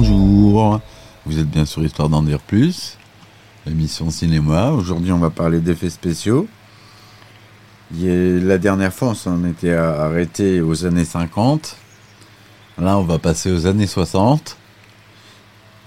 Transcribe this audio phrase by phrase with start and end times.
[0.00, 0.80] Bonjour,
[1.26, 2.96] vous êtes bien sur Histoire d'en dire plus,
[3.66, 4.70] émission cinéma.
[4.70, 6.46] Aujourd'hui, on va parler d'effets spéciaux.
[8.00, 11.76] La dernière fois, on s'en était arrêté aux années 50.
[12.78, 14.56] Là, on va passer aux années 60.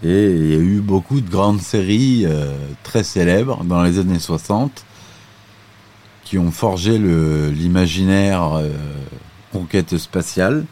[0.04, 2.54] Et il y a eu beaucoup de grandes séries euh,
[2.84, 4.84] très célèbres dans les années 60
[6.26, 8.72] qui ont forgé l'imaginaire euh,
[9.54, 10.66] conquête spatiale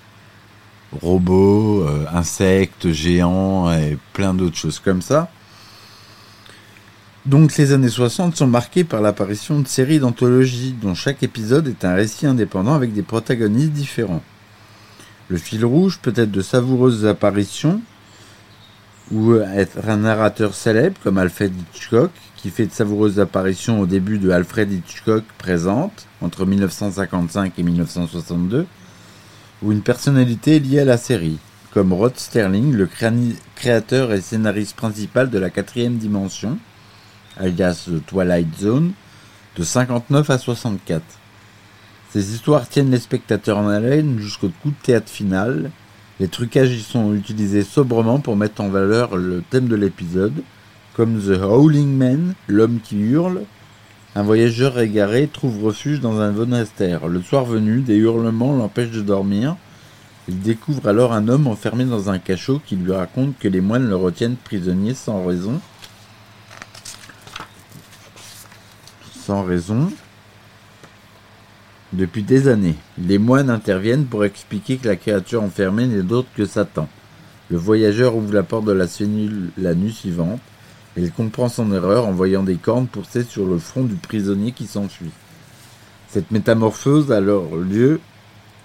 [1.01, 5.29] robots, euh, insectes, géants et plein d'autres choses comme ça.
[7.25, 11.85] Donc les années 60 sont marquées par l'apparition de séries d'anthologies dont chaque épisode est
[11.85, 14.23] un récit indépendant avec des protagonistes différents.
[15.27, 17.81] Le fil rouge peut être de savoureuses apparitions
[19.11, 24.17] ou être un narrateur célèbre comme Alfred Hitchcock qui fait de savoureuses apparitions au début
[24.17, 28.65] de Alfred Hitchcock présente entre 1955 et 1962
[29.61, 31.37] ou une personnalité liée à la série,
[31.71, 32.89] comme Rod Sterling, le
[33.55, 36.57] créateur et scénariste principal de la quatrième dimension,
[37.37, 38.93] alias The Twilight Zone,
[39.55, 41.03] de 59 à 64.
[42.11, 45.69] Ces histoires tiennent les spectateurs en haleine jusqu'au coup de théâtre final.
[46.19, 50.41] Les trucages y sont utilisés sobrement pour mettre en valeur le thème de l'épisode,
[50.95, 53.43] comme The Howling Man, l'homme qui hurle,
[54.15, 57.07] un voyageur égaré trouve refuge dans un monastère.
[57.07, 59.55] Le soir venu, des hurlements l'empêchent de dormir.
[60.27, 63.87] Il découvre alors un homme enfermé dans un cachot qui lui raconte que les moines
[63.87, 65.59] le retiennent prisonnier sans raison.
[69.25, 69.91] Sans raison.
[71.93, 76.45] Depuis des années, les moines interviennent pour expliquer que la créature enfermée n'est d'autre que
[76.45, 76.87] Satan.
[77.49, 80.39] Le voyageur ouvre la porte de la cellule la nuit suivante.
[81.01, 84.67] Il comprend son erreur en voyant des cornes pousser sur le front du prisonnier qui
[84.67, 85.11] s'enfuit.
[86.09, 88.01] Cette métamorphose a alors lieu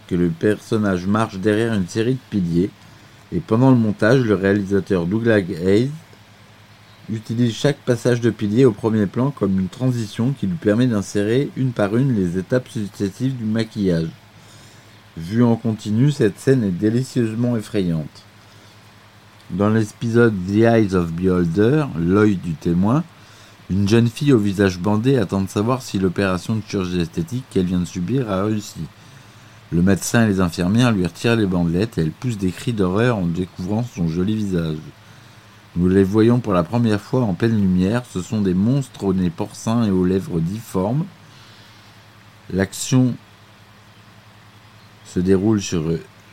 [0.08, 2.70] que le personnage marche derrière une série de piliers,
[3.32, 5.92] et pendant le montage, le réalisateur Douglas Hayes
[7.08, 11.50] utilise chaque passage de pilier au premier plan comme une transition qui lui permet d'insérer
[11.56, 14.08] une par une les étapes successives du maquillage.
[15.16, 18.24] Vue en continu, cette scène est délicieusement effrayante.
[19.50, 23.04] Dans l'épisode The Eyes of Beholder, l'œil du témoin,
[23.68, 27.66] une jeune fille au visage bandé attend de savoir si l'opération de chirurgie esthétique qu'elle
[27.66, 28.80] vient de subir a réussi.
[29.70, 33.18] Le médecin et les infirmières lui retirent les bandelettes et elle pousse des cris d'horreur
[33.18, 34.78] en découvrant son joli visage.
[35.76, 39.12] Nous les voyons pour la première fois en pleine lumière, ce sont des monstres au
[39.12, 41.04] nez porcin et aux lèvres difformes.
[42.50, 43.14] L'action
[45.04, 45.82] se déroule sur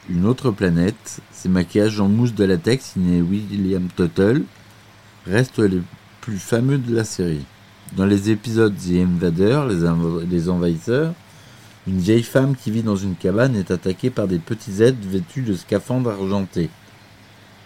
[0.09, 4.43] une autre planète, ses maquillages en mousse de latex signé William Tuttle
[5.27, 5.81] restent les
[6.21, 7.45] plus fameux de la série.
[7.95, 11.13] Dans les épisodes The Invader, les, les envahisseurs,
[11.87, 15.41] une vieille femme qui vit dans une cabane est attaquée par des petits êtres vêtus
[15.41, 16.69] de scaphandres argentés.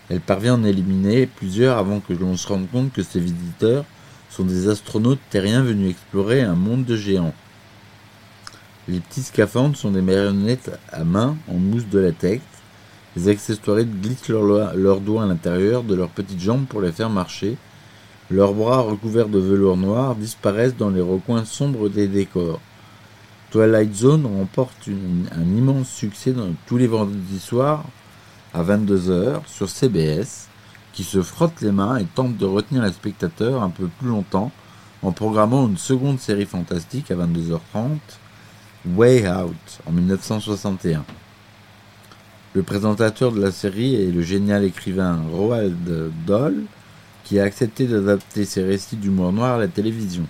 [0.10, 3.86] Elle parvient à en éliminer plusieurs avant que l'on se rende compte que ces visiteurs
[4.30, 7.34] sont des astronautes terriens venus explorer un monde de géants.
[8.88, 12.44] Les petits scaphandres sont des marionnettes à main en mousse de latex.
[13.16, 17.58] Les accessoires glissent leurs doigts à l'intérieur de leurs petites jambes pour les faire marcher.
[18.30, 22.60] Leurs bras recouverts de velours noir disparaissent dans les recoins sombres des décors.
[23.50, 26.36] Twilight Zone remporte un immense succès
[26.68, 27.86] tous les vendredis soirs
[28.54, 30.48] à 22h sur CBS,
[30.94, 34.52] qui se frotte les mains et tente de retenir les spectateurs un peu plus longtemps
[35.02, 37.98] en programmant une seconde série fantastique à 22h30
[38.94, 41.04] Way Out en 1961.
[42.54, 46.56] Le présentateur de la série est le génial écrivain Roald Dahl,
[47.24, 50.28] qui a accepté d'adapter ses récits d'humour noir à la télévision.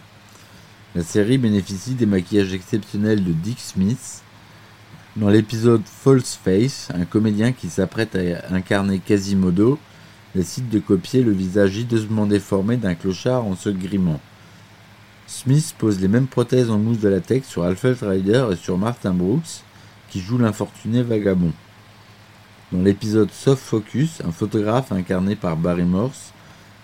[0.96, 4.24] La série bénéficie des maquillages exceptionnels de Dick Smith.
[5.18, 9.78] Dans l'épisode False Face, un comédien qui s'apprête à incarner Quasimodo
[10.34, 14.22] décide de copier le visage hideusement déformé d'un clochard en se grimant.
[15.28, 19.12] Smith pose les mêmes prothèses en mousse de latex sur Alfred Rider et sur Martin
[19.12, 19.64] Brooks,
[20.10, 21.52] qui joue l'infortuné vagabond.
[22.72, 26.32] Dans l'épisode Soft Focus, un photographe incarné par Barry Morse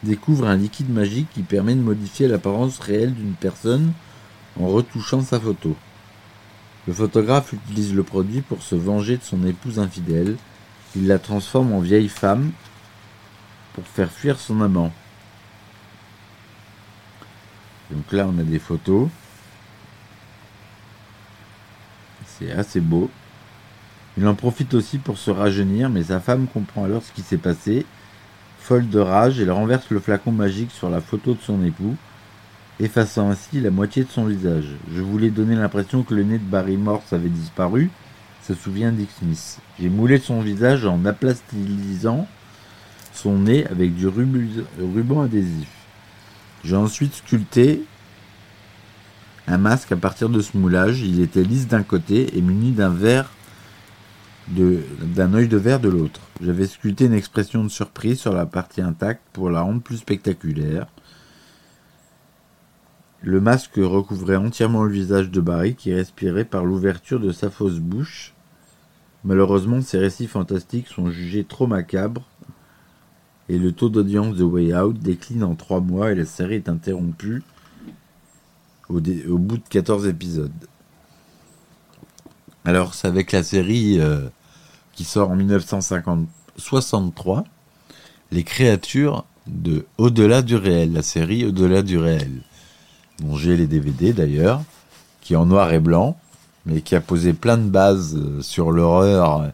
[0.03, 3.93] découvre un liquide magique qui permet de modifier l'apparence réelle d'une personne
[4.59, 5.75] en retouchant sa photo.
[6.87, 10.35] Le photographe utilise le produit pour se venger de son épouse infidèle.
[10.95, 12.51] Il la transforme en vieille femme
[13.73, 14.91] pour faire fuir son amant.
[17.91, 19.09] Donc là, on a des photos.
[22.25, 23.09] C'est assez beau.
[24.17, 27.37] Il en profite aussi pour se rajeunir, mais sa femme comprend alors ce qui s'est
[27.37, 27.85] passé.
[28.59, 31.95] Folle de rage, elle renverse le flacon magique sur la photo de son époux,
[32.79, 34.75] effaçant ainsi la moitié de son visage.
[34.93, 37.89] Je voulais donner l'impression que le nez de Barry Morse avait disparu,
[38.43, 39.59] se souvient Dick Smith.
[39.79, 42.27] J'ai moulé son visage en aplastilisant
[43.13, 45.67] son nez avec du ruban adhésif.
[46.63, 47.83] J'ai ensuite sculpté
[49.47, 51.01] un masque à partir de ce moulage.
[51.01, 53.29] Il était lisse d'un côté et muni d'un verre
[54.47, 56.19] d'un œil de verre de l'autre.
[56.41, 60.87] J'avais sculpté une expression de surprise sur la partie intacte pour la rendre plus spectaculaire.
[63.21, 67.79] Le masque recouvrait entièrement le visage de Barry qui respirait par l'ouverture de sa fausse
[67.79, 68.33] bouche.
[69.23, 72.27] Malheureusement, ces récits fantastiques sont jugés trop macabres
[73.51, 76.69] et le taux d'audience de Way Out décline en trois mois et la série est
[76.69, 77.43] interrompue
[78.87, 80.53] au, bout de 14 épisodes.
[82.63, 84.29] Alors, c'est avec la série euh,
[84.93, 87.43] qui sort en 1963,
[88.31, 92.43] Les créatures de Au-delà du réel, la série Au-delà du réel,
[93.19, 94.63] dont j'ai les DVD d'ailleurs,
[95.19, 96.17] qui est en noir et blanc,
[96.65, 99.51] mais qui a posé plein de bases euh, sur l'horreur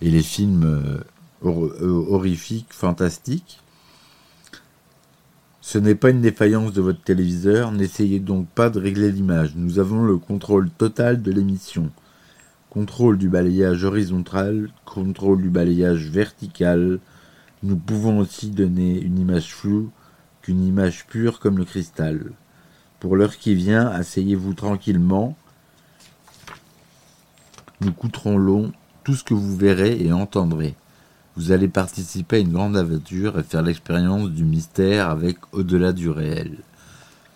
[0.00, 1.02] et les films
[1.46, 3.60] euh, horrifiques, fantastiques.
[5.60, 9.54] Ce n'est pas une défaillance de votre téléviseur, n'essayez donc pas de régler l'image.
[9.56, 11.90] Nous avons le contrôle total de l'émission.
[12.68, 16.98] Contrôle du balayage horizontal, contrôle du balayage vertical.
[17.62, 19.90] Nous pouvons aussi donner une image floue
[20.42, 22.32] qu'une image pure comme le cristal.
[23.00, 25.36] Pour l'heure qui vient, asseyez-vous tranquillement.
[27.80, 30.74] Nous coûterons long tout ce que vous verrez et entendrez.
[31.36, 36.08] Vous allez participer à une grande aventure et faire l'expérience du mystère avec au-delà du
[36.08, 36.58] réel.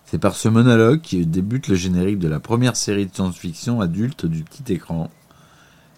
[0.05, 4.25] C'est par ce monologue qui débute le générique de la première série de science-fiction adulte
[4.25, 5.11] du petit écran,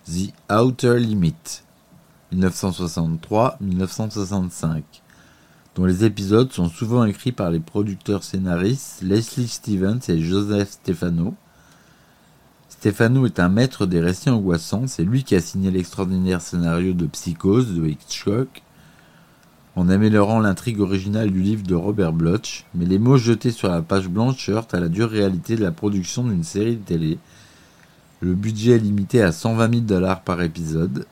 [0.07, 1.63] The Outer Limit,
[2.35, 4.83] 1963-1965,
[5.75, 11.35] dont les épisodes sont souvent écrits par les producteurs scénaristes Leslie Stevens et Joseph Stefano.
[12.81, 17.05] Stefano est un maître des récits angoissants, c'est lui qui a signé l'extraordinaire scénario de
[17.05, 18.63] Psychose de Hitchcock,
[19.77, 23.83] en améliorant l'intrigue originale du livre de Robert Bloch, mais les mots jetés sur la
[23.83, 27.19] page blanche heurtent à la dure réalité de la production d'une série de télé
[28.21, 31.07] le budget est limité à 120 000 dollars par épisode.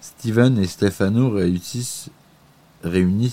[0.00, 2.10] Steven et Stefano réunissent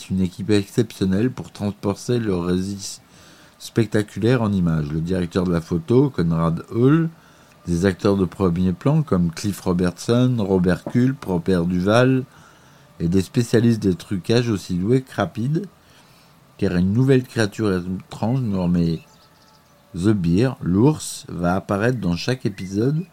[0.10, 3.00] une équipe exceptionnelle pour transporter leur récit
[3.60, 4.92] spectaculaire en images.
[4.92, 7.10] Le directeur de la photo, Conrad Hall,
[7.68, 12.24] des acteurs de premier plan comme Cliff Robertson, Robert Culp, Robert Duval,
[13.00, 15.66] et des spécialistes des trucages aussi doués que rapides,
[16.58, 19.02] car une nouvelle créature étrange nommée
[19.96, 23.04] The Bear, l'ours, va apparaître dans chaque épisode.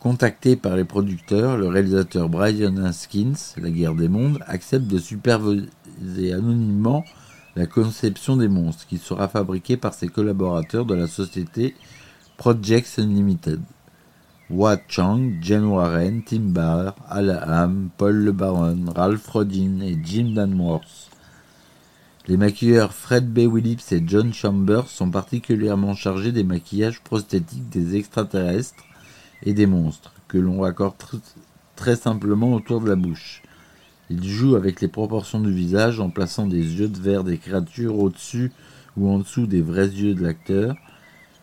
[0.00, 6.32] Contacté par les producteurs, le réalisateur Brian Haskins, La guerre des mondes, accepte de superviser
[6.32, 7.04] anonymement
[7.56, 11.74] la conception des monstres, qui sera fabriquée par ses collaborateurs de la société
[12.36, 13.62] Projects Unlimited.
[14.50, 20.32] Wat Chang, Jen Warren, Tim Barr, Al Ham, Paul Le Baron, Ralph Rodin et Jim
[20.34, 21.10] Danworth.
[22.28, 23.50] Les maquilleurs Fred B.
[23.50, 28.84] Willips et John Chambers sont particulièrement chargés des maquillages prosthétiques des extraterrestres
[29.42, 30.96] et des monstres, que l'on raccorde
[31.74, 33.42] très simplement autour de la bouche.
[34.10, 37.98] Ils jouent avec les proportions du visage en plaçant des yeux de verre des créatures
[37.98, 38.52] au-dessus
[38.96, 40.76] ou en dessous des vrais yeux de l'acteur.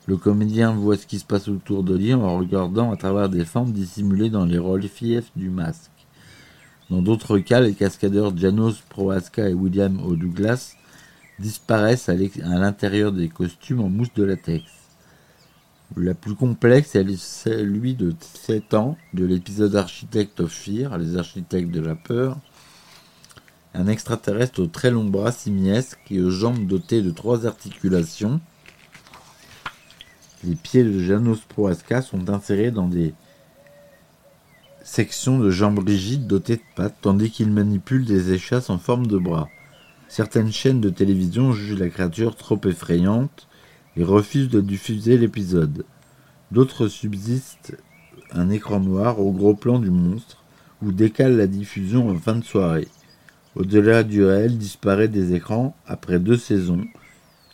[0.05, 3.45] Le comédien voit ce qui se passe autour de lui en regardant à travers des
[3.45, 5.91] formes dissimulées dans les reliefs du masque.
[6.89, 10.15] Dans d'autres cas, les cascadeurs Janos Prohaska et William O.
[10.15, 10.73] Douglas
[11.39, 14.65] disparaissent à l'intérieur des costumes en mousse de latex.
[15.95, 21.71] La plus complexe est celui de 7 ans de l'épisode Architect of Fear, les architectes
[21.71, 22.37] de la peur.
[23.73, 28.41] Un extraterrestre aux très longs bras simiesques et aux jambes dotées de trois articulations.
[30.43, 33.13] Les pieds de Janos Prohaska sont insérés dans des
[34.83, 39.17] section de jambes rigides dotées de pattes, tandis qu'il manipule des échasses en forme de
[39.17, 39.47] bras.
[40.09, 43.47] Certaines chaînes de télévision jugent la créature trop effrayante
[43.95, 45.85] et refusent de diffuser l'épisode.
[46.51, 47.77] D'autres subsistent
[48.33, 50.43] un écran noir au gros plan du monstre
[50.81, 52.89] ou décalent la diffusion en fin de soirée.
[53.55, 56.85] Au-delà du réel disparaît des écrans après deux saisons,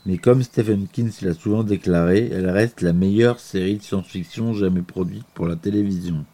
[0.06, 4.82] mais comme Stephen King l'a souvent déclaré, elle reste la meilleure série de science-fiction jamais
[4.82, 6.25] produite pour la télévision.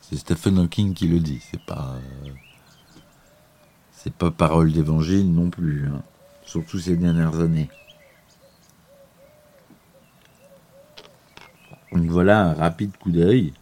[0.00, 1.96] C'est Stephen Hawking qui le dit, c'est pas.
[3.92, 6.02] C'est pas parole d'évangile non plus, hein.
[6.44, 7.68] surtout ces dernières années.
[11.92, 13.52] Donc voilà un rapide coup d'œil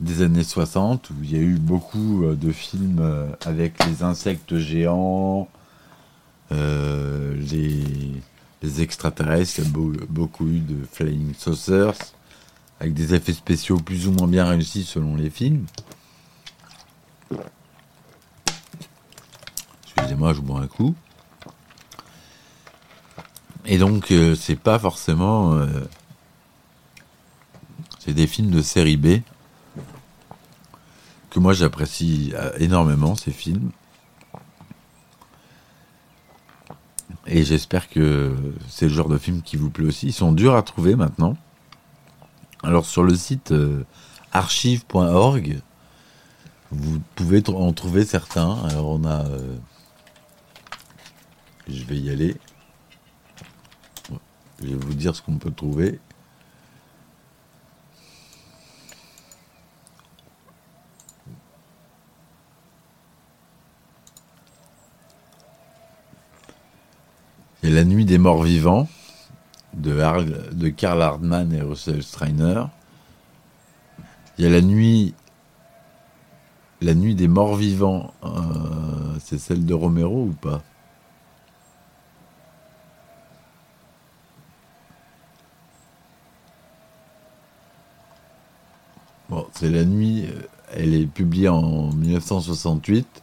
[0.00, 4.02] des années 60 où il y a eu beaucoup euh, de films euh, avec les
[4.02, 5.48] insectes géants,
[6.52, 9.70] euh, les, extraterrestres, il y a
[10.08, 11.94] beaucoup eu de Flying Saucers,
[12.78, 15.66] avec des effets spéciaux plus ou moins bien réussis selon les films.
[19.84, 20.94] Excusez-moi, je bois un coup.
[23.64, 25.58] Et donc, c'est pas forcément.
[27.98, 29.20] c'est des films de série B
[31.30, 33.70] que moi j'apprécie euh, énormément ces films.
[37.26, 38.36] Et j'espère que
[38.68, 40.08] c'est le genre de film qui vous plaît aussi.
[40.08, 41.36] Ils sont durs à trouver maintenant.
[42.62, 43.84] Alors sur le site euh,
[44.32, 45.60] archive.org,
[46.70, 48.62] vous pouvez en trouver certains.
[48.64, 49.24] Alors on a...
[49.26, 49.56] euh,
[51.68, 52.36] je vais y aller.
[54.60, 56.00] Je vais vous dire ce qu'on peut trouver.
[67.70, 68.88] La Nuit des Morts Vivants
[69.74, 72.64] de, Karl Hardman et Russell Streiner.
[74.36, 75.14] Il y a La Nuit,
[76.80, 78.12] la nuit des Morts Vivants.
[78.24, 80.62] euh, c'est celle de Romero ou pas?
[89.28, 90.26] Bon, c'est La Nuit.
[90.26, 93.22] euh, Elle est publiée en 1968.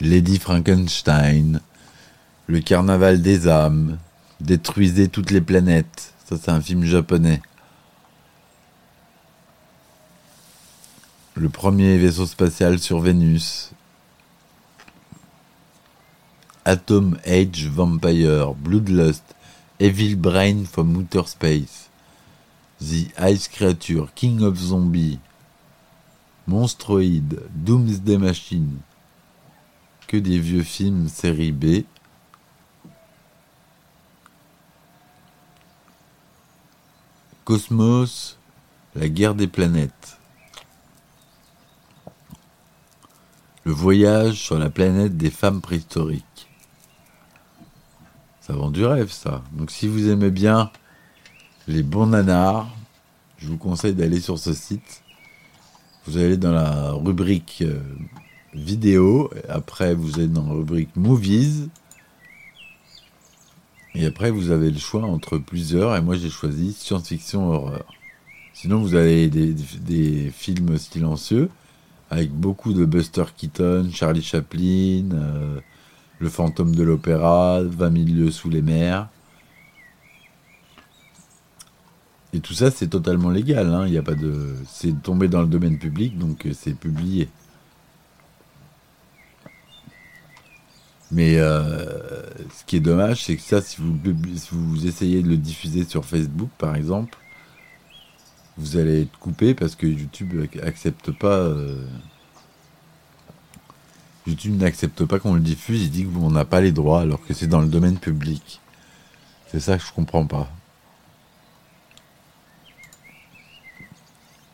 [0.00, 1.60] Lady Frankenstein,
[2.46, 3.98] Le Carnaval des âmes,
[4.40, 6.14] Détruisez toutes les planètes.
[6.24, 7.42] Ça, c'est un film japonais.
[11.34, 13.72] Le premier vaisseau spatial sur Vénus.
[16.64, 19.24] Atom Age Vampire, Bloodlust,
[19.78, 21.90] Evil Brain from Outer Space,
[22.80, 25.18] The Ice Creature, King of Zombies,
[26.46, 28.78] Monstroid, Doomsday Machine,
[30.10, 31.84] que des vieux films série B.
[37.44, 38.36] Cosmos,
[38.96, 40.18] la guerre des planètes.
[43.62, 46.48] Le voyage sur la planète des femmes préhistoriques.
[48.40, 49.44] Ça vend du rêve, ça.
[49.52, 50.72] Donc si vous aimez bien
[51.68, 52.68] les bons nanars,
[53.38, 55.04] je vous conseille d'aller sur ce site.
[56.04, 57.80] Vous allez dans la rubrique euh,
[58.54, 61.68] vidéo, après vous allez dans la rubrique movies,
[63.94, 67.84] et après vous avez le choix entre plusieurs, et moi j'ai choisi science-fiction horreur.
[68.52, 71.50] Sinon vous avez des, films silencieux,
[72.10, 75.60] avec beaucoup de Buster Keaton, Charlie Chaplin, euh,
[76.18, 79.08] Le fantôme de l'opéra, 20 000 lieues sous les mers.
[82.32, 83.72] Et tout ça, c'est totalement légal.
[83.72, 86.74] hein, Il y a pas de, c'est tombé dans le domaine public, donc euh, c'est
[86.74, 87.28] publié.
[91.12, 92.22] Mais euh,
[92.56, 93.98] ce qui est dommage, c'est que ça, si vous,
[94.36, 97.18] si vous essayez de le diffuser sur Facebook, par exemple,
[98.56, 101.36] vous allez être coupé parce que YouTube ac- accepte pas.
[101.38, 101.84] euh,
[104.26, 105.82] YouTube n'accepte pas qu'on le diffuse.
[105.82, 108.60] Il dit qu'on n'a pas les droits alors que c'est dans le domaine public.
[109.48, 110.48] C'est ça que je comprends pas.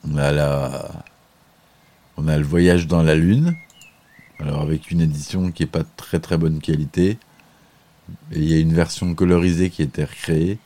[0.09, 0.89] On a la...
[2.17, 3.57] on a le voyage dans la lune.
[4.39, 7.19] Alors avec une édition qui est pas de très très bonne qualité.
[8.33, 10.59] Et il y a une version colorisée qui a été recréée.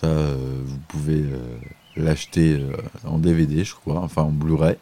[0.00, 1.58] Ça, euh, vous pouvez euh,
[1.96, 4.76] l'acheter euh, en DVD, je crois, enfin en Blu-ray.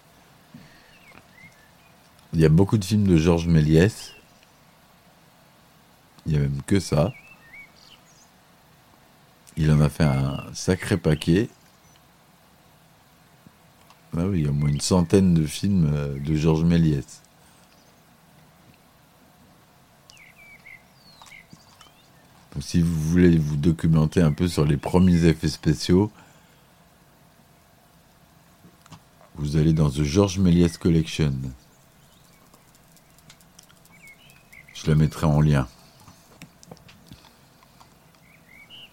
[2.33, 4.13] Il y a beaucoup de films de Georges Méliès.
[6.27, 7.13] Il y a même que ça.
[9.57, 11.49] Il en a fait un sacré paquet.
[14.17, 17.23] Ah oui, il y a au moins une centaine de films de Georges Méliès.
[22.61, 26.11] Si vous voulez vous documenter un peu sur les premiers effets spéciaux,
[29.37, 31.35] vous allez dans The Georges Méliès Collection.
[34.75, 35.67] Je la mettrai en lien.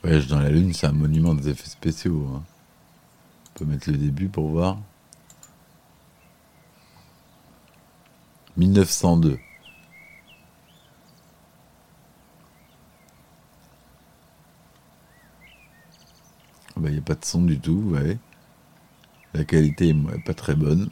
[0.02, 2.28] Voyage dans la Lune, c'est un monument des effets spéciaux.
[2.36, 2.44] hein.
[3.56, 4.78] On peut mettre le début pour voir.
[8.58, 9.40] 1902.
[17.02, 18.18] Pas de son du tout, ouais.
[19.34, 20.90] La qualité est pas très bonne.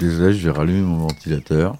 [0.00, 1.76] Désolé, je vais rallumer mon ventilateur.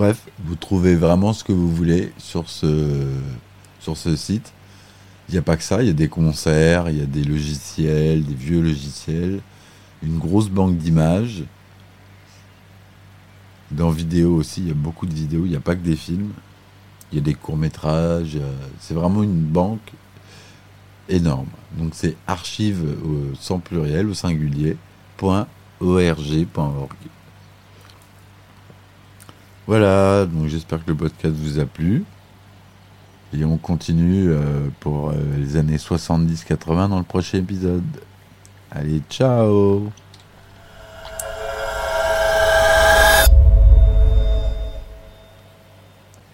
[0.00, 3.04] Bref, vous trouvez vraiment ce que vous voulez sur ce,
[4.16, 4.54] site.
[5.28, 7.22] Il n'y a pas que ça, il y a des concerts, il y a des
[7.22, 9.42] logiciels, des vieux logiciels,
[10.02, 11.44] une grosse banque d'images.
[13.72, 15.96] Dans vidéo aussi, il y a beaucoup de vidéos, il n'y a pas que des
[15.96, 16.32] films.
[17.12, 18.38] Il y a des courts-métrages,
[18.78, 19.92] c'est vraiment une banque
[21.10, 21.50] énorme.
[21.76, 22.96] Donc c'est archive
[23.38, 24.78] sans pluriel, au singulier,
[25.20, 26.96] .org.org.
[29.70, 32.02] Voilà, donc j'espère que le podcast vous a plu.
[33.32, 37.84] Et on continue euh, pour euh, les années 70-80 dans le prochain épisode.
[38.72, 39.84] Allez, ciao